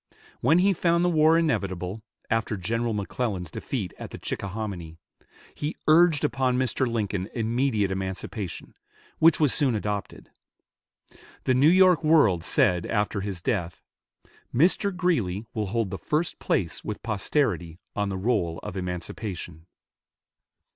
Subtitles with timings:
[0.39, 4.97] When he found the war inevitable, after General McClellan's defeat at the Chickahominy,
[5.53, 6.87] he urged upon Mr.
[6.87, 8.73] Lincoln immediate emancipation,
[9.19, 10.31] which was soon adopted.
[11.43, 13.83] The "New York World" said after his death,
[14.51, 14.91] "Mr.
[14.97, 19.67] Greeley will hold the first place with posterity on the roll of emancipation."